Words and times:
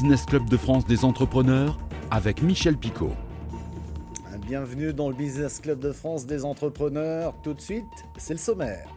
Business 0.00 0.24
Club 0.24 0.48
de 0.48 0.56
France 0.56 0.86
des 0.86 1.04
entrepreneurs 1.04 1.76
avec 2.10 2.42
Michel 2.42 2.78
Picot. 2.78 3.12
Bienvenue 4.46 4.94
dans 4.94 5.10
le 5.10 5.14
Business 5.14 5.60
Club 5.60 5.78
de 5.78 5.92
France 5.92 6.24
des 6.24 6.42
entrepreneurs. 6.42 7.34
Tout 7.42 7.52
de 7.52 7.60
suite, 7.60 7.84
c'est 8.16 8.32
le 8.32 8.38
sommaire. 8.38 8.88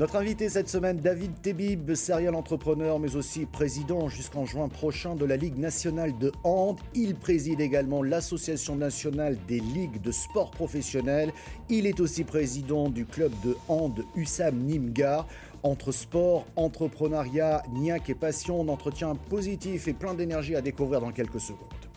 Notre 0.00 0.16
invité 0.16 0.48
cette 0.48 0.70
semaine, 0.70 0.96
David 0.96 1.42
Tebib, 1.42 1.92
serial 1.94 2.34
entrepreneur, 2.34 2.98
mais 2.98 3.16
aussi 3.16 3.44
président 3.44 4.08
jusqu'en 4.08 4.46
juin 4.46 4.68
prochain 4.68 5.14
de 5.14 5.26
la 5.26 5.36
Ligue 5.36 5.58
nationale 5.58 6.16
de 6.16 6.32
hand. 6.42 6.78
Il 6.94 7.16
préside 7.16 7.60
également 7.60 8.02
l'Association 8.02 8.76
nationale 8.76 9.36
des 9.46 9.60
ligues 9.60 10.00
de 10.00 10.10
sport 10.10 10.52
professionnels. 10.52 11.34
Il 11.68 11.86
est 11.86 12.00
aussi 12.00 12.24
président 12.24 12.88
du 12.88 13.04
club 13.04 13.30
de 13.44 13.58
hand 13.68 14.02
USAM 14.16 14.56
Nimgar. 14.56 15.26
Entre 15.62 15.92
sport, 15.92 16.46
entrepreneuriat, 16.56 17.62
niaque 17.72 18.08
et 18.08 18.14
passion, 18.14 18.60
on 18.60 18.68
entretient 18.68 19.14
positif 19.14 19.88
et 19.88 19.92
plein 19.92 20.14
d'énergie 20.14 20.56
à 20.56 20.62
découvrir 20.62 21.00
dans 21.00 21.12
quelques 21.12 21.40
secondes. 21.40 21.89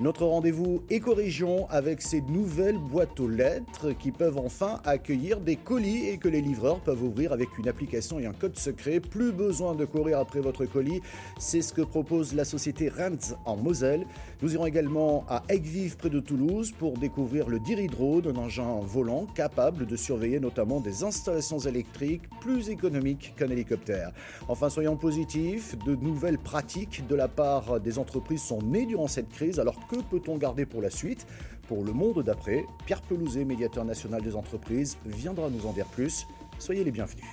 Notre 0.00 0.24
rendez-vous 0.26 0.82
éco-région 0.90 1.68
avec 1.70 2.02
ces 2.02 2.20
nouvelles 2.20 2.78
boîtes 2.78 3.20
aux 3.20 3.28
lettres 3.28 3.92
qui 3.92 4.10
peuvent 4.10 4.38
enfin 4.38 4.80
accueillir 4.84 5.38
des 5.38 5.54
colis 5.54 6.08
et 6.08 6.18
que 6.18 6.26
les 6.26 6.40
livreurs 6.40 6.80
peuvent 6.80 7.02
ouvrir 7.04 7.32
avec 7.32 7.56
une 7.58 7.68
application 7.68 8.18
et 8.18 8.26
un 8.26 8.32
code 8.32 8.58
secret. 8.58 8.98
Plus 8.98 9.30
besoin 9.30 9.76
de 9.76 9.84
courir 9.84 10.18
après 10.18 10.40
votre 10.40 10.64
colis. 10.64 11.00
C'est 11.38 11.62
ce 11.62 11.72
que 11.72 11.82
propose 11.82 12.34
la 12.34 12.44
société 12.44 12.88
Rents 12.88 13.36
en 13.44 13.56
Moselle. 13.56 14.04
Nous 14.42 14.54
irons 14.54 14.66
également 14.66 15.24
à 15.28 15.44
Aiguevive 15.48 15.96
près 15.96 16.10
de 16.10 16.18
Toulouse 16.18 16.72
pour 16.76 16.98
découvrir 16.98 17.48
le 17.48 17.60
Diridro, 17.60 18.20
un 18.26 18.36
engin 18.36 18.80
volant 18.82 19.26
capable 19.26 19.86
de 19.86 19.96
surveiller 19.96 20.40
notamment 20.40 20.80
des 20.80 21.04
installations 21.04 21.60
électriques 21.60 22.22
plus 22.40 22.68
économiques 22.68 23.34
qu'un 23.36 23.50
hélicoptère. 23.50 24.10
Enfin, 24.48 24.70
soyons 24.70 24.96
positifs, 24.96 25.76
de 25.86 25.94
nouvelles 25.94 26.38
pratiques 26.38 27.06
de 27.06 27.14
la 27.14 27.28
part 27.28 27.78
des 27.80 27.98
entreprises 27.98 28.42
sont 28.42 28.60
nées 28.62 28.86
durant 28.86 29.08
cette 29.08 29.28
crise. 29.28 29.43
Alors 29.58 29.86
que 29.86 29.96
peut-on 29.96 30.38
garder 30.38 30.64
pour 30.66 30.80
la 30.80 30.90
suite? 30.90 31.26
Pour 31.68 31.84
le 31.84 31.92
monde 31.92 32.22
d'après, 32.22 32.64
Pierre 32.86 33.02
Pelouzet, 33.02 33.44
médiateur 33.44 33.84
national 33.84 34.22
des 34.22 34.36
entreprises, 34.36 34.96
viendra 35.04 35.50
nous 35.50 35.66
en 35.66 35.72
dire 35.72 35.86
plus. 35.86 36.26
Soyez 36.58 36.84
les 36.84 36.90
bienvenus. 36.90 37.24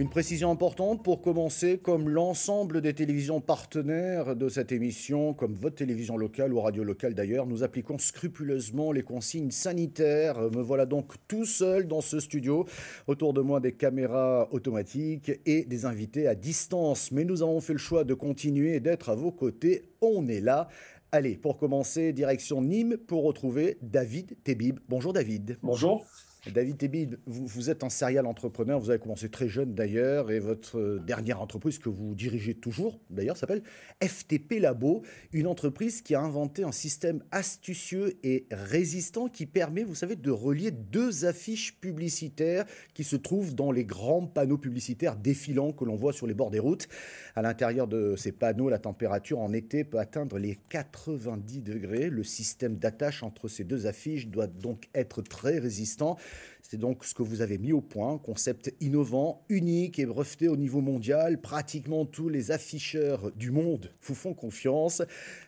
Une 0.00 0.08
précision 0.08 0.50
importante 0.50 1.04
pour 1.04 1.20
commencer, 1.20 1.76
comme 1.76 2.08
l'ensemble 2.08 2.80
des 2.80 2.94
télévisions 2.94 3.42
partenaires 3.42 4.34
de 4.34 4.48
cette 4.48 4.72
émission, 4.72 5.34
comme 5.34 5.52
votre 5.52 5.76
télévision 5.76 6.16
locale 6.16 6.54
ou 6.54 6.60
radio 6.62 6.82
locale 6.82 7.12
d'ailleurs, 7.12 7.46
nous 7.46 7.64
appliquons 7.64 7.98
scrupuleusement 7.98 8.92
les 8.92 9.02
consignes 9.02 9.50
sanitaires. 9.50 10.40
Me 10.52 10.62
voilà 10.62 10.86
donc 10.86 11.12
tout 11.28 11.44
seul 11.44 11.86
dans 11.86 12.00
ce 12.00 12.18
studio, 12.18 12.64
autour 13.08 13.34
de 13.34 13.42
moi 13.42 13.60
des 13.60 13.72
caméras 13.72 14.48
automatiques 14.52 15.32
et 15.44 15.66
des 15.66 15.84
invités 15.84 16.26
à 16.26 16.34
distance. 16.34 17.12
Mais 17.12 17.24
nous 17.24 17.42
avons 17.42 17.60
fait 17.60 17.74
le 17.74 17.78
choix 17.78 18.02
de 18.02 18.14
continuer 18.14 18.80
d'être 18.80 19.10
à 19.10 19.14
vos 19.14 19.32
côtés. 19.32 19.82
On 20.00 20.28
est 20.28 20.40
là. 20.40 20.68
Allez, 21.12 21.36
pour 21.36 21.58
commencer, 21.58 22.14
direction 22.14 22.62
Nîmes 22.62 22.96
pour 22.96 23.22
retrouver 23.24 23.76
David 23.82 24.34
Tebib. 24.44 24.80
Bonjour 24.88 25.12
David. 25.12 25.58
Bonjour. 25.62 26.06
David 26.46 26.78
Tebib, 26.78 27.16
vous, 27.26 27.68
êtes 27.68 27.84
un 27.84 27.90
serial 27.90 28.24
entrepreneur, 28.24 28.80
vous 28.80 28.88
avez 28.88 28.98
commencé 28.98 29.28
très 29.28 29.48
jeune 29.48 29.74
d'ailleurs, 29.74 30.30
et 30.30 30.38
votre 30.38 30.78
euh, 30.78 30.98
dernière 30.98 31.42
entreprise 31.42 31.78
que 31.78 31.90
vous 31.90 32.14
dirigez 32.14 32.54
toujours, 32.54 32.98
d'ailleurs, 33.10 33.36
s'appelle 33.36 33.62
FTP 34.02 34.58
Labo, 34.58 35.02
une 35.34 35.46
entreprise 35.46 36.00
qui 36.00 36.14
a 36.14 36.20
inventé 36.22 36.64
un 36.64 36.72
système 36.72 37.22
astucieux 37.30 38.16
et 38.24 38.46
résistant 38.50 39.28
qui 39.28 39.44
permet, 39.44 39.84
vous 39.84 39.94
savez, 39.94 40.16
de 40.16 40.30
relier 40.30 40.70
deux 40.70 41.26
affiches 41.26 41.78
publicitaires 41.78 42.64
qui 42.94 43.04
se 43.04 43.16
trouvent 43.16 43.54
dans 43.54 43.70
les 43.70 43.84
grands 43.84 44.26
panneaux 44.26 44.58
publicitaires 44.58 45.16
défilants 45.16 45.72
que 45.72 45.84
l'on 45.84 45.96
voit 45.96 46.14
sur 46.14 46.26
les 46.26 46.34
bords 46.34 46.50
des 46.50 46.58
routes. 46.58 46.88
À 47.36 47.42
l'intérieur 47.42 47.86
de 47.86 48.14
ces 48.16 48.32
panneaux, 48.32 48.70
la 48.70 48.78
température 48.78 49.40
en 49.40 49.52
été 49.52 49.84
peut 49.84 49.98
atteindre 49.98 50.38
les 50.38 50.58
90 50.70 51.60
degrés. 51.60 52.08
Le 52.08 52.24
système 52.24 52.76
d'attache 52.76 53.22
entre 53.22 53.48
ces 53.48 53.64
deux 53.64 53.86
affiches 53.86 54.28
doit 54.28 54.46
donc 54.46 54.88
être 54.94 55.20
très 55.20 55.58
résistant. 55.58 56.16
C'est 56.62 56.76
donc 56.76 57.04
ce 57.04 57.14
que 57.14 57.22
vous 57.22 57.40
avez 57.40 57.58
mis 57.58 57.72
au 57.72 57.80
point, 57.80 58.18
concept 58.18 58.72
innovant, 58.80 59.44
unique 59.48 59.98
et 59.98 60.06
breveté 60.06 60.46
au 60.46 60.56
niveau 60.56 60.80
mondial. 60.80 61.40
Pratiquement 61.40 62.06
tous 62.06 62.28
les 62.28 62.52
afficheurs 62.52 63.32
du 63.32 63.50
monde 63.50 63.92
vous 64.02 64.14
font 64.14 64.34
confiance. 64.34 65.02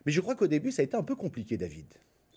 Mais 0.05 0.13
je 0.13 0.21
crois 0.21 0.35
qu'au 0.35 0.49
début, 0.49 0.73
ça 0.73 0.83
a 0.83 0.85
été 0.85 0.97
un 0.97 1.03
peu 1.03 1.15
compliqué, 1.15 1.57
David. 1.57 1.87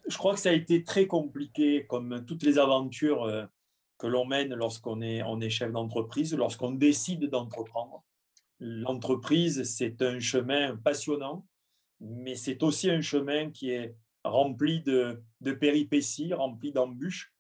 Je 0.08 0.18
crois 0.18 0.36
que 0.36 0.40
ça 0.40 0.50
a 0.50 0.54
été 0.54 0.84
très 0.84 1.08
compliqué, 1.08 1.86
comme 1.88 2.24
toutes 2.28 2.44
les 2.44 2.60
aventures 2.60 3.24
euh, 3.24 3.46
que 3.98 4.08
l'on 4.08 4.26
mène 4.26 4.54
lorsqu'on 4.54 5.02
est, 5.02 5.50
chef 5.50 5.72
d'entreprise, 5.72 6.36
lorsqu'on 6.36 6.72
décide 6.72 7.26
d'entreprendre. 7.30 8.04
L'entreprise, 8.60 9.64
c'est 9.64 10.02
un 10.04 10.20
chemin 10.20 10.78
passionnant, 10.78 11.46
mais 12.00 12.36
c'est 12.36 12.62
aussi 12.62 12.90
un 12.92 13.02
chemin 13.02 13.50
qui 13.50 13.72
est 13.72 13.96
rempli 14.24 14.84
de 14.84 15.52
péripéties, 15.60 16.34
rempli 16.34 16.72
d'embûches 16.72 17.35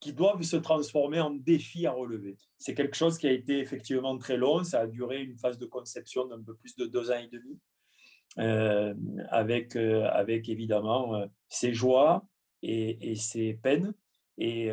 qui 0.00 0.12
doivent 0.12 0.42
se 0.42 0.56
transformer 0.56 1.20
en 1.20 1.30
défis 1.30 1.86
à 1.86 1.92
relever. 1.92 2.36
C'est 2.58 2.74
quelque 2.74 2.96
chose 2.96 3.18
qui 3.18 3.26
a 3.26 3.32
été 3.32 3.58
effectivement 3.58 4.16
très 4.16 4.36
long. 4.36 4.62
Ça 4.62 4.80
a 4.80 4.86
duré 4.86 5.22
une 5.22 5.36
phase 5.36 5.58
de 5.58 5.66
conception 5.66 6.26
d'un 6.26 6.42
peu 6.42 6.54
plus 6.54 6.76
de 6.76 6.86
deux 6.86 7.10
ans 7.10 7.18
et 7.18 7.28
demi, 7.28 7.58
euh, 8.38 8.94
avec, 9.30 9.74
euh, 9.76 10.08
avec 10.12 10.48
évidemment 10.48 11.16
euh, 11.16 11.26
ses 11.48 11.74
joies 11.74 12.24
et, 12.62 13.10
et, 13.10 13.16
ses 13.16 13.54
peines. 13.54 13.92
Et 14.40 14.70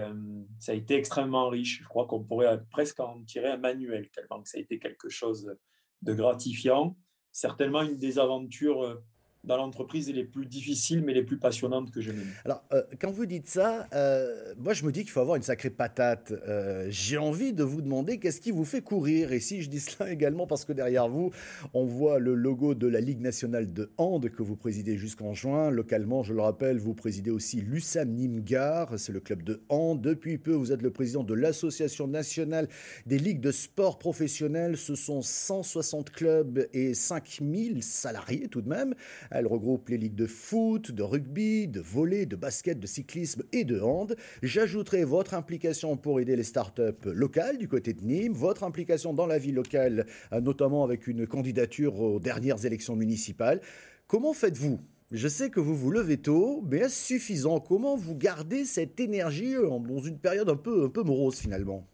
ça 0.59 0.73
a 0.73 0.75
été 0.75 0.93
extrêmement 0.93 1.49
riche. 1.49 1.81
Je 1.81 1.87
crois 1.87 2.05
qu'on 2.05 2.23
pourrait 2.23 2.61
presque 2.69 2.99
en 2.99 3.23
tirer 3.23 3.47
un 3.47 3.57
manuel, 3.57 4.11
tellement 4.11 4.43
que 4.43 4.47
ça 4.47 4.59
a 4.59 4.61
été 4.61 4.77
quelque 4.77 5.09
chose 5.09 5.57
de 6.03 6.13
gratifiant. 6.13 6.95
Certainement 7.31 7.81
une 7.81 7.97
des 7.97 8.19
aventures 8.19 9.01
dans 9.45 9.57
l'entreprise 9.57 10.11
les 10.11 10.23
plus 10.23 10.45
difficiles 10.45 11.03
mais 11.03 11.13
les 11.13 11.23
plus 11.23 11.37
passionnantes 11.37 11.91
que 11.91 12.01
j'ai 12.01 12.11
menées. 12.11 12.25
Alors, 12.45 12.63
euh, 12.73 12.83
quand 12.99 13.11
vous 13.11 13.25
dites 13.25 13.47
ça, 13.47 13.87
euh, 13.93 14.53
moi 14.57 14.73
je 14.73 14.85
me 14.85 14.91
dis 14.91 15.01
qu'il 15.01 15.11
faut 15.11 15.19
avoir 15.19 15.35
une 15.35 15.43
sacrée 15.43 15.69
patate. 15.69 16.33
Euh, 16.47 16.87
j'ai 16.89 17.17
envie 17.17 17.53
de 17.53 17.63
vous 17.63 17.81
demander 17.81 18.19
qu'est-ce 18.19 18.41
qui 18.41 18.51
vous 18.51 18.65
fait 18.65 18.81
courir. 18.81 19.31
Et 19.31 19.39
si 19.39 19.61
je 19.61 19.69
dis 19.69 19.79
cela 19.79 20.11
également 20.11 20.47
parce 20.47 20.65
que 20.65 20.73
derrière 20.73 21.07
vous, 21.07 21.31
on 21.73 21.85
voit 21.85 22.19
le 22.19 22.35
logo 22.35 22.75
de 22.75 22.87
la 22.87 22.99
Ligue 22.99 23.21
nationale 23.21 23.71
de 23.71 23.91
hand 23.97 24.29
que 24.29 24.43
vous 24.43 24.55
présidez 24.55 24.97
jusqu'en 24.97 25.33
juin. 25.33 25.69
Localement, 25.69 26.23
je 26.23 26.33
le 26.33 26.41
rappelle, 26.41 26.77
vous 26.77 26.93
présidez 26.93 27.31
aussi 27.31 27.61
l'USAM 27.61 28.09
Nimgar, 28.09 28.97
c'est 28.97 29.11
le 29.11 29.19
club 29.19 29.43
de 29.43 29.61
hand. 29.69 30.01
Depuis 30.01 30.37
peu, 30.37 30.53
vous 30.53 30.71
êtes 30.71 30.81
le 30.81 30.91
président 30.91 31.23
de 31.23 31.33
l'Association 31.33 32.07
nationale 32.07 32.67
des 33.05 33.17
ligues 33.17 33.41
de 33.41 33.51
sport 33.51 33.99
professionnels. 33.99 34.77
Ce 34.77 34.95
sont 34.95 35.21
160 35.21 36.11
clubs 36.11 36.67
et 36.73 36.93
5000 36.93 37.83
salariés 37.83 38.47
tout 38.47 38.61
de 38.61 38.69
même. 38.69 38.95
Elle 39.37 39.47
regroupe 39.47 39.89
les 39.89 39.97
ligues 39.97 40.15
de 40.15 40.27
foot, 40.27 40.91
de 40.91 41.03
rugby, 41.03 41.67
de 41.67 41.81
volley, 41.81 42.25
de 42.25 42.37
basket, 42.37 42.79
de 42.79 42.87
cyclisme 42.87 43.43
et 43.51 43.65
de 43.65 43.81
hand. 43.81 44.15
J'ajouterai 44.41 45.03
votre 45.03 45.33
implication 45.33 45.97
pour 45.97 46.21
aider 46.21 46.37
les 46.37 46.43
startups 46.43 47.05
locales 47.05 47.57
du 47.57 47.67
côté 47.67 47.91
de 47.91 48.01
Nîmes, 48.01 48.31
votre 48.31 48.63
implication 48.63 49.13
dans 49.13 49.27
la 49.27 49.37
vie 49.37 49.51
locale, 49.51 50.05
euh, 50.31 50.39
notamment 50.39 50.85
avec 50.85 51.07
une 51.07 51.27
candidature 51.27 51.99
aux 51.99 52.19
dernières 52.19 52.65
élections 52.65 52.95
municipales. 52.95 53.59
Comment 54.07 54.33
faites-vous? 54.33 54.79
Je 55.11 55.27
sais 55.27 55.49
que 55.49 55.59
vous 55.59 55.75
vous 55.75 55.91
levez 55.91 56.17
tôt, 56.17 56.63
mais 56.65 56.77
est-ce 56.77 57.07
suffisant? 57.07 57.59
Comment 57.59 57.97
vous 57.97 58.15
gardez 58.15 58.63
cette 58.63 58.99
énergie 58.99 59.53
dans 59.55 59.99
une 59.99 60.17
période 60.17 60.49
un 60.49 60.55
peu, 60.55 60.85
un 60.85 60.89
peu 60.89 61.03
morose 61.03 61.37
finalement? 61.37 61.85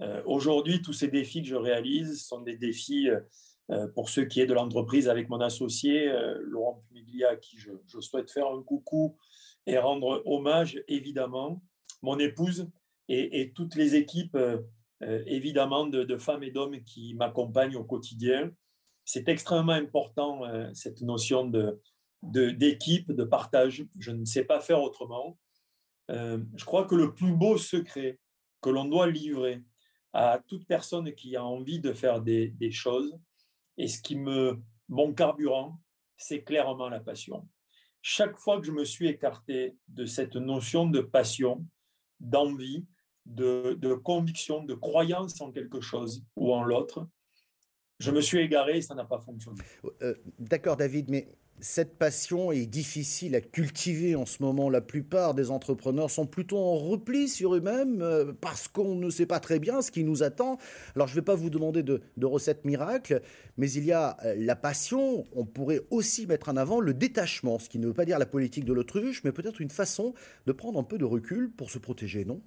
Euh, 0.00 0.22
Aujourd'hui, 0.26 0.80
tous 0.80 0.92
ces 0.92 1.08
défis 1.08 1.42
que 1.42 1.48
je 1.48 1.56
réalise 1.56 2.22
sont 2.22 2.40
des 2.40 2.56
défis 2.56 3.10
euh, 3.10 3.16
euh, 3.16 3.20
pour 3.94 4.08
ce 4.08 4.22
qui 4.22 4.40
est 4.40 4.46
de 4.46 4.54
l'entreprise 4.54 5.08
avec 5.08 5.28
mon 5.28 5.40
associé 5.40 6.08
euh, 6.08 6.38
Laurent 6.40 6.82
Pumiglia, 6.88 7.30
à 7.30 7.36
qui 7.36 7.58
je, 7.58 8.00
souhaite 8.00 8.30
faire 8.30 8.48
un 8.48 8.62
coucou 8.62 9.18
et 9.66 9.76
rendre 9.76 10.22
hommage, 10.24 10.82
évidemment, 10.88 11.62
mon 12.00 12.18
épouse 12.18 12.70
et, 13.10 13.52
toutes 13.54 13.74
les 13.74 13.94
équipes, 13.94 14.36
euh, 14.36 14.62
évidemment, 15.26 15.86
de, 15.86 16.16
femmes 16.16 16.42
et 16.42 16.50
d'hommes 16.50 16.82
qui 16.82 17.14
m'accompagnent 17.14 17.76
au 17.76 17.84
quotidien. 17.84 18.50
C'est 19.04 19.28
extrêmement 19.28 19.72
important, 19.72 20.42
cette 20.74 21.00
notion 21.00 21.46
de, 21.46 21.80
d'équipe, 22.22 23.10
de, 23.12 23.24
partage. 23.24 23.84
Je 23.98 24.10
ne 24.10 24.24
sais 24.24 24.44
pas 24.44 24.60
faire 24.60 24.82
autrement. 24.82 25.38
je 26.10 26.64
crois 26.64 26.84
que 26.84 26.94
le 26.94 27.14
plus 27.14 27.32
beau 27.32 27.56
secret 27.56 28.18
que 28.60 28.68
l'on 28.68 28.84
doit 28.84 29.06
livrer 29.10 29.62
à 30.12 30.42
toute 30.46 30.66
personne 30.66 31.14
qui 31.14 31.36
a 31.36 31.44
envie 31.44 31.80
de 31.80 31.94
faire 31.94 32.20
des 32.20 32.70
choses, 32.70 33.18
et 33.78 33.88
ce 33.88 34.02
qui 34.02 34.16
me, 34.16 34.60
mon 34.88 35.14
carburant, 35.14 35.80
c'est 36.16 36.42
clairement 36.42 36.88
la 36.88 37.00
passion. 37.00 37.48
Chaque 38.02 38.36
fois 38.36 38.60
que 38.60 38.66
je 38.66 38.72
me 38.72 38.84
suis 38.84 39.08
écarté 39.08 39.76
de 39.88 40.04
cette 40.04 40.36
notion 40.36 40.86
de 40.86 41.00
passion, 41.00 41.64
d'envie, 42.20 42.84
de, 43.24 43.94
conviction, 43.94 44.64
de 44.64 44.74
croyance 44.74 45.40
en 45.40 45.52
quelque 45.52 45.80
chose 45.80 46.24
ou 46.36 46.52
en 46.52 46.62
l'autre, 46.62 47.08
je 47.98 48.10
me 48.10 48.20
suis 48.20 48.38
égaré 48.38 48.78
et 48.78 48.82
ça 48.82 48.94
n'a 48.94 49.04
pas 49.04 49.18
fonctionné. 49.18 49.60
Euh, 50.02 50.14
d'accord, 50.38 50.76
David, 50.76 51.10
mais 51.10 51.28
Cette 51.60 51.98
passion 51.98 52.52
est 52.52 52.66
difficile 52.66 53.34
à 53.34 53.40
cultiver 53.40 54.14
en 54.14 54.26
ce 54.26 54.42
moment. 54.44 54.70
La 54.70 54.80
plupart 54.80 55.34
des 55.34 55.50
entrepreneurs 55.50 56.08
sont 56.08 56.26
plutôt 56.26 56.58
en 56.58 56.76
repli 56.76 57.28
sur 57.28 57.56
eux-mêmes 57.56 58.00
euh, 58.00 58.32
parce 58.32 58.68
qu'on 58.68 58.94
ne 58.94 59.10
sait 59.10 59.26
pas 59.26 59.40
très 59.40 59.58
bien 59.58 59.82
ce 59.82 59.90
qui 59.90 60.04
nous 60.04 60.22
attend. 60.22 60.58
Alors 60.94 61.08
je 61.08 61.14
ne 61.14 61.16
vais 61.16 61.24
pas 61.24 61.34
vous 61.34 61.50
demander 61.50 61.82
de, 61.82 62.00
de 62.16 62.26
recettes 62.26 62.64
miracles, 62.64 63.22
mais 63.56 63.68
il 63.72 63.84
y 63.84 63.90
a 63.90 64.16
euh, 64.24 64.36
la 64.38 64.54
passion. 64.54 65.24
On 65.32 65.44
pourrait 65.44 65.80
aussi 65.90 66.28
mettre 66.28 66.48
en 66.48 66.56
avant 66.56 66.78
le 66.78 66.94
détachement, 66.94 67.58
ce 67.58 67.68
qui 67.68 67.80
ne 67.80 67.88
veut 67.88 67.94
pas 67.94 68.04
dire 68.04 68.20
la 68.20 68.26
politique 68.26 68.64
de 68.64 68.72
l'autruche, 68.72 69.24
mais 69.24 69.32
peut-être 69.32 69.60
une 69.60 69.70
façon 69.70 70.14
de 70.46 70.52
prendre 70.52 70.78
un 70.78 70.84
peu 70.84 70.98
de 70.98 71.04
recul 71.04 71.50
pour 71.50 71.70
se 71.72 71.78
protéger, 71.78 72.24
non? 72.24 72.40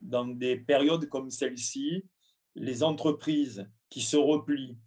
Dans 0.00 0.26
des 0.26 0.56
périodes 0.56 1.08
comme 1.10 1.30
celle-ci, 1.30 2.04
les 2.54 2.82
entreprises 2.82 3.66
qui 3.90 4.00
se 4.00 4.16
replient, 4.16 4.78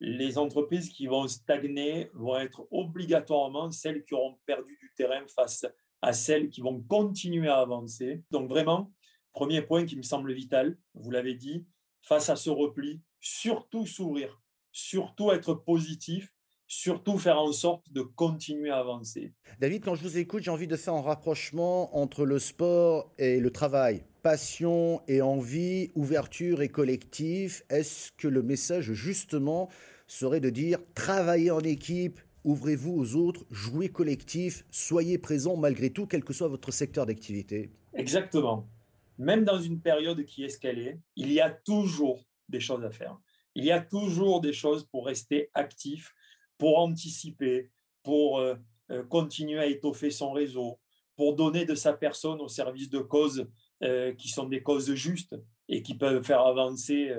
les 0.00 0.38
entreprises 0.38 0.90
qui 0.90 1.06
vont 1.06 1.26
stagner 1.26 2.10
vont 2.14 2.38
être 2.38 2.66
obligatoirement 2.70 3.70
celles 3.70 4.04
qui 4.04 4.14
auront 4.14 4.38
perdu 4.46 4.76
du 4.80 4.92
terrain 4.96 5.26
face 5.34 5.66
à 6.02 6.12
celles 6.12 6.48
qui 6.48 6.60
vont 6.60 6.80
continuer 6.80 7.48
à 7.48 7.58
avancer. 7.58 8.22
Donc 8.30 8.48
vraiment, 8.48 8.92
premier 9.32 9.62
point 9.62 9.84
qui 9.84 9.96
me 9.96 10.02
semble 10.02 10.32
vital, 10.32 10.78
vous 10.94 11.10
l'avez 11.10 11.34
dit, 11.34 11.66
face 12.02 12.30
à 12.30 12.36
ce 12.36 12.50
repli, 12.50 13.00
surtout 13.20 13.86
s'ouvrir, 13.86 14.40
surtout 14.70 15.32
être 15.32 15.54
positif, 15.54 16.32
surtout 16.68 17.18
faire 17.18 17.38
en 17.38 17.52
sorte 17.52 17.90
de 17.92 18.02
continuer 18.02 18.70
à 18.70 18.78
avancer. 18.78 19.32
David, 19.58 19.84
quand 19.84 19.94
je 19.94 20.02
vous 20.02 20.18
écoute, 20.18 20.42
j'ai 20.42 20.50
envie 20.50 20.66
de 20.68 20.76
faire 20.76 20.94
un 20.94 21.02
rapprochement 21.02 21.96
entre 21.96 22.24
le 22.24 22.38
sport 22.38 23.12
et 23.18 23.40
le 23.40 23.50
travail. 23.50 24.04
Passion 24.30 25.00
et 25.08 25.22
envie, 25.22 25.90
ouverture 25.94 26.60
et 26.60 26.68
collectif. 26.68 27.62
Est-ce 27.70 28.12
que 28.12 28.28
le 28.28 28.42
message, 28.42 28.92
justement, 28.92 29.70
serait 30.06 30.40
de 30.40 30.50
dire 30.50 30.80
travaillez 30.94 31.50
en 31.50 31.60
équipe, 31.60 32.20
ouvrez-vous 32.44 32.92
aux 32.92 33.14
autres, 33.16 33.46
jouez 33.50 33.88
collectif, 33.88 34.66
soyez 34.70 35.16
présent 35.16 35.56
malgré 35.56 35.88
tout, 35.88 36.04
quel 36.06 36.24
que 36.24 36.34
soit 36.34 36.48
votre 36.48 36.72
secteur 36.72 37.06
d'activité? 37.06 37.70
Exactement. 37.94 38.68
Même 39.16 39.46
dans 39.46 39.58
une 39.58 39.80
période 39.80 40.22
qui 40.26 40.42
est 40.42 40.48
escalée, 40.48 41.00
il 41.16 41.32
y 41.32 41.40
a 41.40 41.48
toujours 41.48 42.22
des 42.50 42.60
choses 42.60 42.84
à 42.84 42.90
faire. 42.90 43.18
Il 43.54 43.64
y 43.64 43.70
a 43.70 43.80
toujours 43.80 44.42
des 44.42 44.52
choses 44.52 44.84
pour 44.84 45.06
rester 45.06 45.48
actif, 45.54 46.12
pour 46.58 46.80
anticiper, 46.80 47.70
pour 48.02 48.40
euh, 48.40 48.56
euh, 48.90 49.02
continuer 49.04 49.60
à 49.60 49.66
étoffer 49.66 50.10
son 50.10 50.32
réseau, 50.32 50.78
pour 51.16 51.34
donner 51.34 51.64
de 51.64 51.74
sa 51.74 51.94
personne 51.94 52.42
au 52.42 52.48
service 52.48 52.90
de 52.90 52.98
causes 52.98 53.48
euh, 53.82 54.12
qui 54.14 54.28
sont 54.28 54.48
des 54.48 54.62
causes 54.62 54.94
justes 54.94 55.36
et 55.68 55.82
qui 55.82 55.96
peuvent 55.96 56.22
faire 56.22 56.40
avancer 56.40 57.12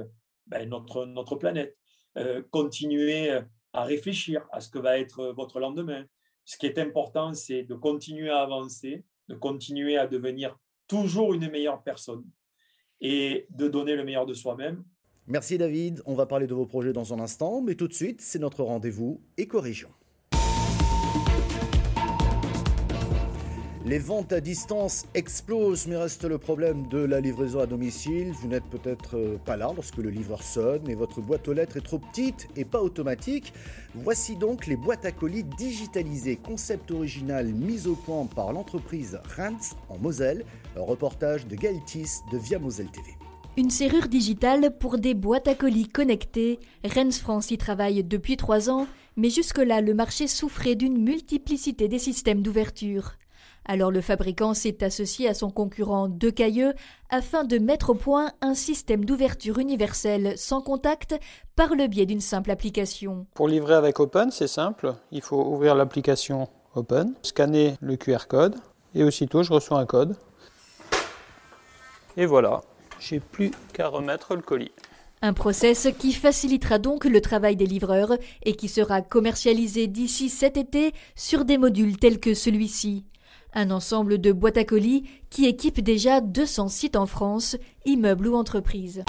ben, 0.48 0.68
notre, 0.68 1.06
notre 1.06 1.36
planète. 1.36 1.78
continuer 2.50 3.32
à 3.74 3.84
réfléchir 3.84 4.48
à 4.52 4.60
ce 4.60 4.70
que 4.70 4.80
va 4.80 4.98
être 4.98 5.28
votre 5.36 5.60
lendemain. 5.60 6.06
Ce 6.46 6.58
qui 6.58 6.66
est 6.66 6.80
important, 6.80 7.34
c'est 7.34 7.64
de 7.64 7.76
continuer 7.76 8.30
à 8.30 8.40
avancer, 8.40 9.06
de 9.28 9.36
continuer 9.36 9.98
à 9.98 10.08
devenir 10.08 10.58
toujours 10.88 11.36
une 11.36 11.50
meilleure 11.52 11.84
personne 11.84 12.26
et 13.02 13.46
de 13.52 13.68
donner 13.68 13.96
le 13.96 14.04
meilleur 14.04 14.26
de 14.26 14.34
soi-même 14.34 14.84
Merci 15.30 15.60
David, 15.60 16.02
on 16.08 16.16
va 16.16 16.26
parler 16.26 16.48
de 16.48 16.56
vos 16.56 16.66
projets 16.66 16.92
dans 16.92 17.14
un 17.14 17.20
instant, 17.20 17.62
mais 17.62 17.76
tout 17.76 17.88
de 17.88 17.94
suite, 17.94 18.20
c'est 18.20 18.40
notre 18.40 18.64
rendez-vous 18.64 19.22
éco-région. 19.38 19.90
Les 23.90 23.98
ventes 23.98 24.34
à 24.34 24.40
distance 24.40 25.08
explosent, 25.16 25.88
mais 25.88 25.98
reste 25.98 26.24
le 26.24 26.38
problème 26.38 26.88
de 26.90 27.00
la 27.00 27.20
livraison 27.20 27.60
à 27.60 27.66
domicile. 27.66 28.32
Vous 28.34 28.48
n'êtes 28.48 28.66
peut-être 28.66 29.18
euh, 29.18 29.40
pas 29.44 29.58
là 29.58 29.72
lorsque 29.76 29.98
le 29.98 30.12
livreur 30.12 30.44
sonne 30.44 30.88
et 30.88 30.94
votre 30.94 31.22
boîte 31.22 31.48
aux 31.48 31.54
lettres 31.54 31.78
est 31.78 31.82
trop 31.82 31.98
petite 31.98 32.48
et 32.56 32.66
pas 32.66 32.84
automatique. 32.84 33.52
Voici 33.96 34.36
donc 34.36 34.68
les 34.68 34.76
boîtes 34.76 35.06
à 35.06 35.12
colis 35.12 35.44
digitalisées, 35.44 36.36
concept 36.36 36.92
original 36.92 37.48
mis 37.48 37.88
au 37.88 37.96
point 37.96 38.28
par 38.28 38.54
l'entreprise 38.54 39.20
Rantz 39.36 39.76
en 39.90 39.98
Moselle. 39.98 40.46
Un 40.78 40.82
reportage 40.82 41.48
de 41.48 41.56
Gaëtis 41.56 42.20
de 42.32 42.38
Via 42.38 42.60
Moselle 42.60 42.92
TV. 42.92 43.18
Une 43.58 43.72
serrure 43.72 44.08
digitale 44.08 44.78
pour 44.78 45.00
des 45.00 45.16
boîtes 45.16 45.48
à 45.48 45.56
colis 45.56 45.88
connectées. 45.88 46.60
Rennes 46.84 47.12
France 47.12 47.50
y 47.50 47.58
travaille 47.58 48.04
depuis 48.04 48.38
trois 48.38 48.70
ans, 48.70 48.86
mais 49.18 49.32
jusque-là, 49.32 49.82
le 49.82 49.96
marché 49.96 50.28
souffrait 50.28 50.76
d'une 50.76 51.04
multiplicité 51.04 51.88
des 51.88 51.98
systèmes 51.98 52.44
d'ouverture. 52.44 53.14
Alors 53.66 53.92
le 53.92 54.02
fabricant 54.02 54.54
s'est 54.54 54.84
associé 54.84 55.28
à 55.28 55.34
son 55.34 55.50
concurrent 55.50 56.08
De 56.08 56.30
Cailleux 56.30 56.74
afin 57.10 57.44
de 57.44 57.58
mettre 57.58 57.92
au 57.92 57.96
point 57.96 58.32
un 58.42 58.54
système 58.54 59.06
d'ouverture 59.06 59.60
universel 59.60 60.34
sans 60.38 60.62
contact 60.62 61.20
par 61.56 61.76
le 61.76 61.88
biais 61.88 62.06
d'une 62.06 62.22
simple 62.22 62.52
application. 62.52 63.28
Pour 63.34 63.48
livrer 63.48 63.76
avec 63.76 64.00
Open, 64.00 64.32
c'est 64.32 64.48
simple. 64.48 64.96
Il 65.12 65.22
faut 65.22 65.44
ouvrir 65.44 65.76
l'application 65.76 66.48
Open, 66.76 67.14
scanner 67.22 67.76
le 67.82 67.96
QR 67.96 68.28
code 68.28 68.56
et 68.96 69.04
aussitôt 69.04 69.44
je 69.44 69.54
reçois 69.54 69.80
un 69.80 69.86
code. 69.86 70.16
Et 72.18 72.26
voilà, 72.26 72.62
j'ai 73.00 73.20
plus 73.20 73.52
qu'à 73.74 73.88
remettre 73.88 74.36
le 74.36 74.42
colis. 74.42 74.72
Un 75.22 75.34
process 75.34 75.90
qui 76.00 76.14
facilitera 76.14 76.80
donc 76.80 77.04
le 77.04 77.20
travail 77.20 77.58
des 77.58 77.66
livreurs 77.66 78.14
et 78.44 78.56
qui 78.56 78.70
sera 78.70 79.02
commercialisé 79.02 79.88
d'ici 79.88 80.30
cet 80.30 80.56
été 80.56 80.94
sur 81.16 81.44
des 81.44 81.58
modules 81.58 81.98
tels 81.98 82.22
que 82.22 82.34
celui-ci. 82.34 83.06
Un 83.54 83.72
ensemble 83.72 84.20
de 84.20 84.32
boîtes 84.32 84.58
à 84.58 84.64
colis 84.64 85.06
qui 85.32 85.46
équipe 85.46 85.82
déjà 85.82 86.22
200 86.22 86.68
sites 86.68 86.96
en 86.96 87.08
France, 87.08 87.58
immeubles 87.84 88.28
ou 88.28 88.36
entreprises. 88.36 89.04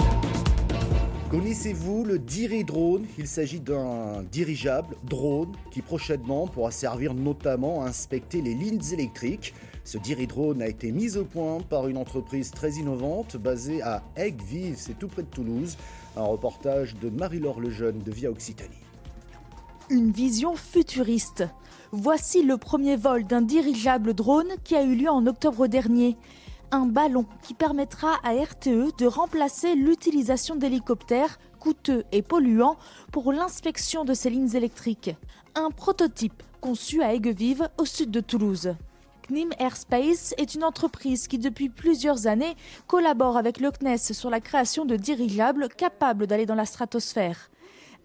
Connaissez-vous 1.29 2.03
le 2.03 2.17
Diri 2.17 2.63
Drone? 2.63 3.05
Il 3.19 3.27
s'agit 3.27 3.59
d'un 3.59 4.23
dirigeable 4.31 4.95
drone 5.03 5.53
qui 5.71 5.81
prochainement 5.81 6.47
pourra 6.47 6.71
servir 6.71 7.13
notamment 7.13 7.83
à 7.83 7.87
inspecter 7.87 8.41
les 8.41 8.55
lignes 8.55 8.81
électriques. 8.91 9.53
Ce 9.83 9.97
Diri-Drone 9.97 10.61
a 10.61 10.67
été 10.67 10.91
mis 10.91 11.17
au 11.17 11.23
point 11.23 11.59
par 11.61 11.87
une 11.87 11.97
entreprise 11.97 12.51
très 12.51 12.73
innovante 12.73 13.37
basée 13.37 13.81
à 13.81 14.03
Aigues-Vives, 14.15 14.77
c'est 14.77 14.97
tout 14.99 15.07
près 15.07 15.23
de 15.23 15.27
Toulouse. 15.27 15.77
Un 16.17 16.23
reportage 16.23 16.95
de 16.95 17.09
Marie-Laure 17.09 17.61
Lejeune 17.61 17.99
de 17.99 18.11
Via 18.11 18.29
Occitanie. 18.29 18.75
Une 19.89 20.11
vision 20.11 20.55
futuriste. 20.55 21.45
Voici 21.93 22.41
le 22.41 22.55
premier 22.55 22.95
vol 22.95 23.25
d'un 23.25 23.41
dirigeable 23.41 24.13
drone 24.13 24.47
qui 24.63 24.77
a 24.77 24.83
eu 24.83 24.95
lieu 24.95 25.09
en 25.09 25.27
octobre 25.27 25.67
dernier. 25.67 26.15
Un 26.71 26.85
ballon 26.85 27.25
qui 27.43 27.53
permettra 27.53 28.13
à 28.23 28.31
RTE 28.31 28.95
de 28.97 29.05
remplacer 29.05 29.75
l'utilisation 29.75 30.55
d'hélicoptères 30.55 31.37
coûteux 31.59 32.05
et 32.13 32.21
polluants 32.21 32.77
pour 33.11 33.33
l'inspection 33.33 34.05
de 34.05 34.13
ces 34.13 34.29
lignes 34.29 34.55
électriques. 34.55 35.13
Un 35.53 35.69
prototype 35.69 36.43
conçu 36.61 37.03
à 37.03 37.13
Aigues-Vives 37.13 37.67
au 37.77 37.83
sud 37.83 38.09
de 38.09 38.21
Toulouse. 38.21 38.73
CNIM 39.27 39.49
Airspace 39.59 40.33
est 40.37 40.55
une 40.55 40.63
entreprise 40.63 41.27
qui 41.27 41.39
depuis 41.39 41.67
plusieurs 41.67 42.25
années 42.25 42.55
collabore 42.87 43.35
avec 43.35 43.59
le 43.59 43.69
CNES 43.69 44.13
sur 44.13 44.29
la 44.29 44.39
création 44.39 44.85
de 44.85 44.95
dirigeables 44.95 45.67
capables 45.67 46.25
d'aller 46.25 46.45
dans 46.45 46.55
la 46.55 46.65
stratosphère. 46.65 47.49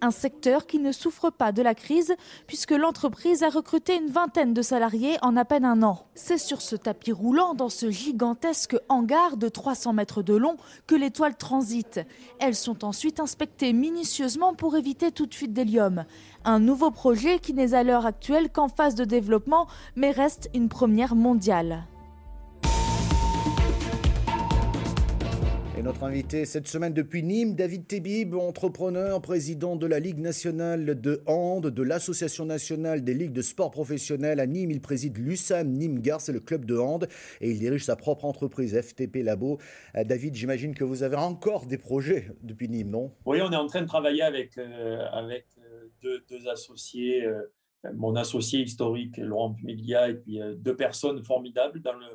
Un 0.02 0.10
secteur 0.10 0.66
qui 0.66 0.78
ne 0.78 0.92
souffre 0.92 1.30
pas 1.30 1.52
de 1.52 1.62
la 1.62 1.74
crise 1.74 2.14
puisque 2.46 2.72
l'entreprise 2.72 3.42
a 3.42 3.48
recruté 3.48 3.96
une 3.96 4.10
vingtaine 4.10 4.52
de 4.52 4.60
salariés 4.60 5.16
en 5.22 5.36
à 5.36 5.44
peine 5.46 5.64
un 5.64 5.82
an. 5.82 6.06
C'est 6.14 6.38
sur 6.38 6.60
ce 6.60 6.76
tapis 6.76 7.12
roulant, 7.12 7.54
dans 7.54 7.70
ce 7.70 7.90
gigantesque 7.90 8.76
hangar 8.88 9.38
de 9.38 9.48
300 9.48 9.94
mètres 9.94 10.22
de 10.22 10.34
long, 10.34 10.56
que 10.86 10.94
les 10.94 11.10
toiles 11.10 11.36
transitent. 11.36 12.00
Elles 12.38 12.54
sont 12.54 12.84
ensuite 12.84 13.20
inspectées 13.20 13.72
minutieusement 13.72 14.54
pour 14.54 14.76
éviter 14.76 15.12
toute 15.12 15.34
fuite 15.34 15.54
d'hélium. 15.54 16.04
Un 16.44 16.60
nouveau 16.60 16.90
projet 16.90 17.38
qui 17.38 17.54
n'est 17.54 17.74
à 17.74 17.82
l'heure 17.82 18.06
actuelle 18.06 18.50
qu'en 18.50 18.68
phase 18.68 18.96
de 18.96 19.04
développement 19.04 19.66
mais 19.94 20.10
reste 20.10 20.50
une 20.54 20.68
première 20.68 21.14
mondiale. 21.14 21.86
Notre 25.86 26.02
invité 26.02 26.46
cette 26.46 26.66
semaine 26.66 26.92
depuis 26.92 27.22
Nîmes, 27.22 27.54
David 27.54 27.86
Tebib, 27.86 28.34
entrepreneur, 28.34 29.22
président 29.22 29.76
de 29.76 29.86
la 29.86 30.00
Ligue 30.00 30.18
nationale 30.18 31.00
de 31.00 31.22
hand, 31.26 31.64
de 31.68 31.82
l'Association 31.84 32.44
nationale 32.44 33.04
des 33.04 33.14
ligues 33.14 33.32
de 33.32 33.40
sport 33.40 33.70
professionnels 33.70 34.40
à 34.40 34.48
Nîmes. 34.48 34.72
Il 34.72 34.80
préside 34.80 35.16
l'USAM 35.16 35.70
Nîmes 35.70 36.00
Gare, 36.00 36.20
c'est 36.20 36.32
le 36.32 36.40
club 36.40 36.64
de 36.64 36.76
hand, 36.76 37.06
et 37.40 37.52
il 37.52 37.60
dirige 37.60 37.84
sa 37.84 37.94
propre 37.94 38.24
entreprise 38.24 38.76
FTP 38.76 39.22
Labo. 39.22 39.58
Euh, 39.94 40.02
David, 40.02 40.34
j'imagine 40.34 40.74
que 40.74 40.82
vous 40.82 41.04
avez 41.04 41.14
encore 41.14 41.66
des 41.66 41.78
projets 41.78 42.32
depuis 42.42 42.68
Nîmes, 42.68 42.90
non? 42.90 43.12
Oui, 43.24 43.38
on 43.40 43.52
est 43.52 43.56
en 43.56 43.68
train 43.68 43.82
de 43.82 43.86
travailler 43.86 44.22
avec, 44.22 44.58
euh, 44.58 45.06
avec 45.12 45.46
euh, 45.58 46.18
deux, 46.28 46.48
associés. 46.48 47.24
mon 47.94 48.16
associé 48.16 48.60
historique, 48.60 49.18
Laurent 49.18 49.54
Pumiglia, 49.54 50.08
et 50.08 50.14
puis 50.14 50.40
deux 50.56 50.74
personnes 50.74 51.22
formidables 51.22 51.80
dans 51.80 51.92
le, 51.92 52.06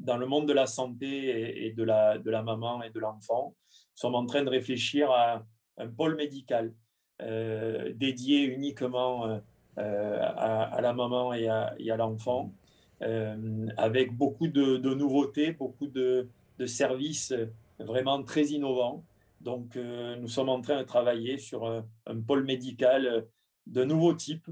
dans 0.00 0.16
le 0.16 0.26
monde 0.26 0.46
de 0.46 0.52
la 0.52 0.66
santé 0.66 1.66
et, 1.66 1.72
de, 1.72 1.82
la, 1.82 2.18
de 2.18 2.30
la 2.30 2.42
maman 2.42 2.82
et 2.82 2.90
de 2.90 2.98
l'enfant. 3.00 3.54
Nous 3.70 4.00
sommes 4.00 4.14
en 4.14 4.26
train 4.26 4.42
de 4.42 4.50
réfléchir 4.50 5.10
à 5.10 5.44
un 5.78 5.88
pôle 5.88 6.16
médical 6.16 6.74
euh, 7.22 7.92
dédié 7.94 8.42
uniquement 8.42 9.40
euh, 9.78 10.18
à, 10.20 10.80
la 10.80 10.92
maman 10.92 11.32
et 11.32 11.48
à, 11.48 11.96
l'enfant, 11.96 12.52
euh, 13.02 13.66
avec 13.76 14.12
beaucoup 14.12 14.48
de, 14.48 14.94
nouveautés, 14.94 15.52
beaucoup 15.52 15.86
de, 15.86 16.28
services 16.66 17.32
vraiment 17.78 18.22
très 18.22 18.46
innovants. 18.46 19.04
Donc, 19.40 19.76
nous 19.76 20.28
sommes 20.28 20.48
en 20.48 20.60
train 20.60 20.78
de 20.78 20.84
travailler 20.84 21.38
sur 21.38 21.66
un, 21.66 22.20
pôle 22.26 22.44
médical 22.44 23.26
de 23.66 23.84
nouveau 23.84 24.14
type, 24.14 24.48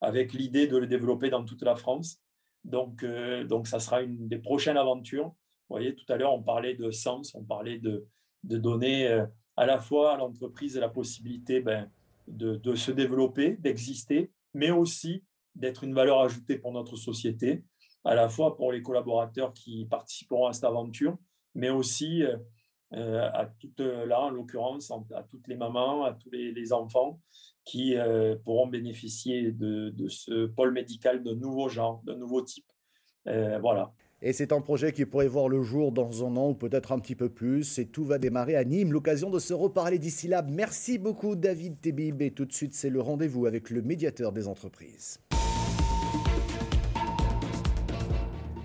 avec 0.00 0.32
l'idée 0.32 0.66
de 0.66 0.76
le 0.76 0.86
développer 0.86 1.30
dans 1.30 1.44
toute 1.44 1.62
la 1.62 1.76
France. 1.76 2.20
Donc, 2.66 3.04
donc 3.48 3.68
ça 3.68 3.78
sera 3.78 4.02
une 4.02 4.28
des 4.28 4.38
prochaines 4.38 4.76
aventures. 4.76 5.26
Vous 5.26 5.76
voyez, 5.76 5.94
tout 5.94 6.04
à 6.12 6.16
l'heure, 6.16 6.34
on 6.34 6.42
parlait 6.42 6.74
de 6.74 6.90
sens, 6.90 7.34
on 7.34 7.44
parlait 7.44 7.78
de, 7.78 8.06
de 8.44 8.58
donner 8.58 9.24
à 9.56 9.66
la 9.66 9.78
fois 9.78 10.14
à 10.14 10.16
l'entreprise 10.16 10.76
la 10.76 10.88
possibilité 10.88 11.60
ben, 11.60 11.90
de, 12.26 12.56
de, 12.56 12.74
se 12.74 12.90
développer, 12.90 13.56
d'exister, 13.56 14.32
mais 14.52 14.70
aussi 14.70 15.24
d'être 15.54 15.84
une 15.84 15.94
valeur 15.94 16.20
ajoutée 16.20 16.58
pour 16.58 16.72
notre 16.72 16.96
société, 16.96 17.64
à 18.04 18.14
la 18.14 18.28
fois 18.28 18.56
pour 18.56 18.72
les 18.72 18.82
collaborateurs 18.82 19.52
qui 19.52 19.86
participeront 19.86 20.46
à 20.46 20.52
cette 20.52 20.64
aventure, 20.64 21.16
mais 21.54 21.70
aussi 21.70 22.22
euh, 22.96 23.28
à 23.32 23.46
toutes, 23.60 23.80
là, 23.80 24.22
en 24.22 24.30
l'occurrence, 24.30 24.90
à 24.90 25.22
toutes 25.30 25.48
les 25.48 25.56
mamans, 25.56 26.04
à 26.04 26.12
tous 26.14 26.30
les, 26.30 26.72
enfants 26.72 27.20
qui 27.64 27.96
euh, 27.96 28.36
pourront 28.44 28.68
bénéficier 28.68 29.52
de, 29.52 29.92
ce 30.08 30.46
pôle 30.46 30.72
médical 30.72 31.22
de 31.22 31.32
nouveaux 31.34 31.68
genres, 31.68 32.00
de 32.06 32.14
nouveaux 32.14 32.42
types. 32.42 32.72
Euh, 33.26 33.58
voilà. 33.58 33.92
Et 34.22 34.32
c'est 34.32 34.52
un 34.52 34.62
projet 34.62 34.92
qui 34.92 35.04
pourrait 35.04 35.26
voir 35.26 35.48
le 35.48 35.62
jour 35.62 35.92
dans 35.92 36.24
un 36.24 36.36
an 36.36 36.50
ou 36.50 36.54
peut-être 36.54 36.92
un 36.92 36.98
petit 36.98 37.16
peu 37.16 37.28
plus. 37.28 37.78
Et 37.78 37.86
tout 37.86 38.04
va 38.04 38.18
démarrer 38.18 38.56
à 38.56 38.64
Nîmes. 38.64 38.92
L'occasion 38.92 39.28
de 39.28 39.38
se 39.38 39.52
reparler 39.52 39.98
d'ici 39.98 40.26
là. 40.26 40.42
Merci 40.42 40.96
beaucoup, 40.96 41.36
David 41.36 41.80
Tebib. 41.80 42.34
Tout 42.34 42.46
de 42.46 42.52
suite, 42.52 42.72
c'est 42.72 42.88
le 42.88 43.00
rendez-vous 43.00 43.44
avec 43.44 43.68
le 43.68 43.82
médiateur 43.82 44.32
des 44.32 44.48
entreprises. 44.48 45.20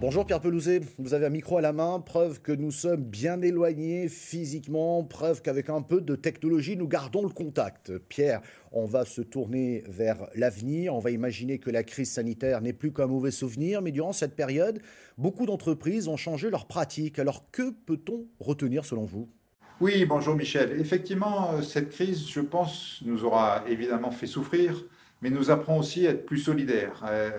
Bonjour 0.01 0.25
Pierre 0.25 0.41
Pelouzet, 0.41 0.81
vous 0.97 1.13
avez 1.13 1.27
un 1.27 1.29
micro 1.29 1.59
à 1.59 1.61
la 1.61 1.73
main, 1.73 1.99
preuve 1.99 2.41
que 2.41 2.51
nous 2.51 2.71
sommes 2.71 3.03
bien 3.03 3.39
éloignés 3.43 4.09
physiquement, 4.09 5.03
preuve 5.03 5.43
qu'avec 5.43 5.69
un 5.69 5.83
peu 5.83 6.01
de 6.01 6.15
technologie, 6.15 6.75
nous 6.75 6.87
gardons 6.87 7.21
le 7.21 7.29
contact. 7.29 7.95
Pierre, 8.09 8.41
on 8.71 8.85
va 8.87 9.05
se 9.05 9.21
tourner 9.21 9.83
vers 9.87 10.27
l'avenir, 10.33 10.95
on 10.95 10.99
va 10.99 11.11
imaginer 11.11 11.59
que 11.59 11.69
la 11.69 11.83
crise 11.83 12.09
sanitaire 12.09 12.61
n'est 12.61 12.73
plus 12.73 12.91
qu'un 12.91 13.05
mauvais 13.05 13.29
souvenir, 13.29 13.83
mais 13.83 13.91
durant 13.91 14.11
cette 14.11 14.35
période, 14.35 14.81
beaucoup 15.19 15.45
d'entreprises 15.45 16.07
ont 16.07 16.17
changé 16.17 16.49
leurs 16.49 16.65
pratiques. 16.65 17.19
Alors 17.19 17.51
que 17.51 17.69
peut-on 17.69 18.25
retenir 18.39 18.85
selon 18.85 19.05
vous? 19.05 19.29
Oui, 19.81 20.05
bonjour 20.05 20.33
Michel. 20.33 20.79
Effectivement, 20.79 21.61
cette 21.61 21.91
crise, 21.91 22.27
je 22.27 22.41
pense, 22.41 23.03
nous 23.05 23.23
aura 23.23 23.63
évidemment 23.69 24.09
fait 24.09 24.25
souffrir 24.25 24.83
mais 25.21 25.29
nous 25.29 25.51
apprend 25.51 25.77
aussi 25.77 26.07
à 26.07 26.11
être 26.11 26.25
plus 26.25 26.39
solidaires. 26.39 27.03
Euh, 27.07 27.29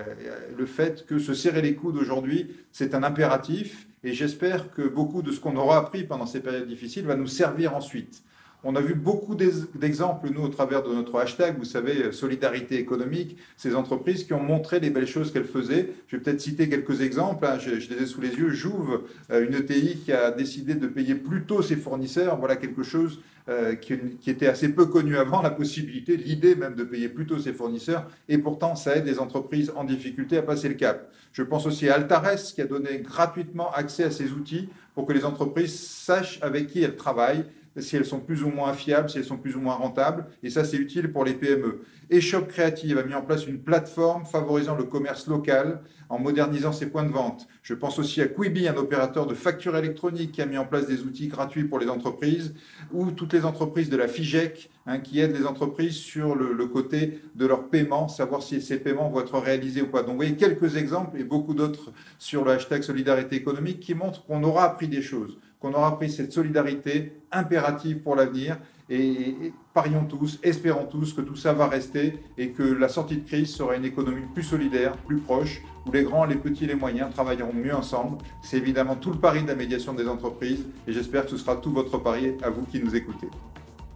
le 0.57 0.65
fait 0.65 1.05
que 1.05 1.19
se 1.19 1.33
serrer 1.33 1.61
les 1.61 1.75
coudes 1.75 1.97
aujourd'hui, 1.97 2.49
c'est 2.71 2.95
un 2.95 3.03
impératif, 3.03 3.87
et 4.03 4.13
j'espère 4.13 4.71
que 4.71 4.81
beaucoup 4.81 5.21
de 5.21 5.31
ce 5.31 5.39
qu'on 5.39 5.55
aura 5.55 5.77
appris 5.77 6.03
pendant 6.03 6.25
ces 6.25 6.39
périodes 6.39 6.67
difficiles 6.67 7.05
va 7.05 7.15
nous 7.15 7.27
servir 7.27 7.75
ensuite. 7.75 8.23
On 8.65 8.75
a 8.75 8.81
vu 8.81 8.93
beaucoup 8.93 9.35
d'exemples, 9.35 10.29
nous, 10.33 10.41
au 10.41 10.47
travers 10.47 10.83
de 10.83 10.93
notre 10.93 11.19
hashtag, 11.19 11.57
vous 11.57 11.65
savez, 11.65 12.13
solidarité 12.13 12.77
économique, 12.77 13.37
ces 13.57 13.75
entreprises 13.75 14.23
qui 14.23 14.31
ont 14.31 14.41
montré 14.41 14.79
les 14.79 14.89
belles 14.89 15.07
choses 15.07 15.33
qu'elles 15.33 15.43
faisaient. 15.43 15.89
Je 16.07 16.15
vais 16.15 16.23
peut-être 16.23 16.39
citer 16.39 16.69
quelques 16.69 17.01
exemples, 17.01 17.45
hein. 17.45 17.59
je, 17.59 17.71
les 17.71 18.03
ai 18.03 18.05
sous 18.05 18.21
les 18.21 18.29
yeux. 18.29 18.51
Jouve, 18.51 19.01
euh, 19.31 19.45
une 19.45 19.53
ETI 19.55 19.97
qui 19.97 20.13
a 20.13 20.31
décidé 20.31 20.75
de 20.75 20.87
payer 20.87 21.15
plus 21.15 21.43
tôt 21.43 21.61
ses 21.61 21.75
fournisseurs, 21.75 22.37
voilà 22.37 22.55
quelque 22.55 22.83
chose 22.83 23.19
euh, 23.49 23.75
qui, 23.75 23.99
était 24.27 24.47
assez 24.47 24.69
peu 24.69 24.85
connu 24.85 25.17
avant, 25.17 25.41
la 25.41 25.51
possibilité, 25.51 26.15
l'idée 26.15 26.55
même 26.55 26.75
de 26.75 26.85
payer 26.85 27.09
plus 27.09 27.25
tôt 27.25 27.39
ses 27.39 27.51
fournisseurs, 27.51 28.07
et 28.29 28.37
pourtant 28.37 28.77
ça 28.77 28.95
aide 28.95 29.05
les 29.05 29.19
entreprises 29.19 29.73
en 29.75 29.83
difficulté 29.83 30.37
à 30.37 30.41
passer 30.41 30.69
le 30.69 30.75
cap. 30.75 31.11
Je 31.33 31.43
pense 31.43 31.65
aussi 31.65 31.89
à 31.89 31.95
Altares 31.95 32.53
qui 32.55 32.61
a 32.61 32.65
donné 32.65 32.99
gratuitement 32.99 33.73
accès 33.73 34.05
à 34.05 34.11
ces 34.11 34.31
outils 34.31 34.69
pour 34.95 35.05
que 35.05 35.11
les 35.11 35.25
entreprises 35.25 35.77
sachent 35.77 36.39
avec 36.41 36.67
qui 36.67 36.81
elles 36.81 36.95
travaillent 36.95 37.43
si 37.77 37.95
elles 37.95 38.05
sont 38.05 38.19
plus 38.19 38.43
ou 38.43 38.49
moins 38.49 38.73
fiables, 38.73 39.09
si 39.09 39.17
elles 39.17 39.25
sont 39.25 39.37
plus 39.37 39.55
ou 39.55 39.59
moins 39.59 39.75
rentables. 39.75 40.25
Et 40.43 40.49
ça, 40.49 40.63
c'est 40.63 40.77
utile 40.77 41.11
pour 41.11 41.25
les 41.25 41.33
PME. 41.33 41.81
Eshop 42.09 42.43
Creative 42.43 42.97
a 42.97 43.03
mis 43.03 43.15
en 43.15 43.21
place 43.21 43.47
une 43.47 43.59
plateforme 43.59 44.25
favorisant 44.25 44.75
le 44.75 44.83
commerce 44.83 45.27
local 45.27 45.81
en 46.09 46.19
modernisant 46.19 46.71
ses 46.71 46.87
points 46.87 47.03
de 47.03 47.11
vente. 47.11 47.47
Je 47.63 47.73
pense 47.73 47.97
aussi 47.97 48.21
à 48.21 48.27
Quibi, 48.27 48.67
un 48.67 48.75
opérateur 48.75 49.25
de 49.25 49.33
facture 49.33 49.77
électronique 49.77 50.33
qui 50.33 50.41
a 50.41 50.45
mis 50.45 50.57
en 50.57 50.65
place 50.65 50.85
des 50.85 51.03
outils 51.03 51.29
gratuits 51.29 51.63
pour 51.63 51.79
les 51.79 51.87
entreprises, 51.87 52.53
ou 52.91 53.11
toutes 53.11 53.31
les 53.31 53.45
entreprises 53.45 53.89
de 53.89 53.95
la 53.95 54.09
FIGEC 54.09 54.69
hein, 54.85 54.99
qui 54.99 55.21
aident 55.21 55.37
les 55.37 55.45
entreprises 55.45 55.95
sur 55.95 56.35
le, 56.35 56.51
le, 56.51 56.67
côté 56.67 57.21
de 57.35 57.45
leur 57.45 57.69
paiement, 57.69 58.09
savoir 58.09 58.43
si 58.43 58.61
ces 58.61 58.79
paiements 58.79 59.09
vont 59.09 59.21
être 59.21 59.39
réalisés 59.39 59.81
ou 59.81 59.87
pas. 59.87 60.01
Donc 60.01 60.11
vous 60.11 60.17
voyez 60.17 60.35
quelques 60.35 60.75
exemples 60.75 61.17
et 61.17 61.23
beaucoup 61.23 61.53
d'autres 61.53 61.93
sur 62.19 62.43
le 62.43 62.51
hashtag 62.51 62.83
solidarité 62.83 63.37
économique 63.37 63.79
qui 63.79 63.95
montrent 63.95 64.25
qu'on 64.25 64.43
aura 64.43 64.65
appris 64.65 64.89
des 64.89 65.01
choses 65.01 65.39
qu'on 65.63 65.73
aura 65.73 65.97
pris 65.97 66.11
cette 66.11 66.33
solidarité 66.33 67.13
impérative 67.31 68.01
pour 68.01 68.17
l'avenir. 68.17 68.57
Et, 68.89 69.53
parions 69.73 70.05
tous, 70.05 70.39
espérons 70.43 70.85
tous 70.85 71.13
que 71.13 71.21
tout 71.21 71.35
ça 71.35 71.53
va 71.53 71.67
rester 71.67 72.19
et 72.37 72.49
que 72.49 72.63
la 72.63 72.89
sortie 72.89 73.17
de 73.17 73.27
crise 73.27 73.49
sera 73.53 73.75
une 73.75 73.85
économie 73.85 74.23
plus 74.33 74.43
solidaire, 74.43 74.95
plus 74.97 75.17
proche, 75.17 75.61
où 75.87 75.91
les 75.91 76.03
grands, 76.03 76.25
les 76.25 76.35
petits, 76.35 76.67
les 76.67 76.75
moyens 76.75 77.11
travailleront 77.11 77.53
mieux 77.53 77.75
ensemble. 77.75 78.17
C'est 78.41 78.57
évidemment 78.57 78.95
tout 78.95 79.11
le 79.11 79.17
pari 79.17 79.43
de 79.43 79.47
la 79.47 79.55
médiation 79.55 79.93
des 79.93 80.07
entreprises 80.07 80.65
et 80.87 80.93
j'espère 80.93 81.25
que 81.25 81.31
ce 81.31 81.37
sera 81.37 81.55
tout 81.55 81.71
votre 81.71 81.97
pari 81.97 82.33
à 82.43 82.49
vous 82.49 82.63
qui 82.63 82.79
nous 82.83 82.95
écoutez. 82.95 83.27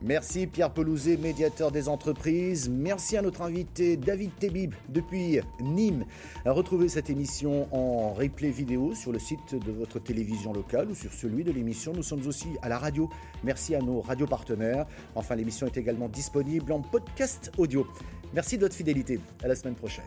Merci 0.01 0.45
Pierre 0.45 0.71
Pelouzet, 0.71 1.17
médiateur 1.17 1.71
des 1.71 1.89
entreprises. 1.89 2.69
Merci 2.69 3.17
à 3.17 3.23
notre 3.23 3.41
invité 3.41 3.97
David 3.97 4.31
Tebib 4.37 4.75
depuis 4.89 5.39
Nîmes. 5.59 6.05
Retrouvez 6.45 6.87
cette 6.87 7.09
émission 7.09 7.67
en 7.71 8.13
replay 8.13 8.51
vidéo 8.51 8.93
sur 8.93 9.11
le 9.11 9.17
site 9.17 9.55
de 9.55 9.71
votre 9.71 9.97
télévision 9.99 10.53
locale 10.53 10.89
ou 10.91 10.95
sur 10.95 11.11
celui 11.11 11.43
de 11.43 11.51
l'émission. 11.51 11.93
Nous 11.93 12.03
sommes 12.03 12.27
aussi 12.27 12.47
à 12.61 12.69
la 12.69 12.77
radio. 12.77 13.09
Merci 13.43 13.73
à 13.73 13.79
nos 13.79 14.01
radios 14.01 14.27
partenaires. 14.27 14.85
Enfin, 15.15 15.35
l'émission 15.35 15.65
est 15.65 15.77
également 15.77 16.09
disponible 16.09 16.71
en 16.71 16.81
podcast 16.81 17.51
audio. 17.57 17.87
Merci 18.35 18.57
de 18.57 18.63
votre 18.63 18.75
fidélité. 18.75 19.19
À 19.43 19.47
la 19.47 19.55
semaine 19.55 19.75
prochaine. 19.75 20.05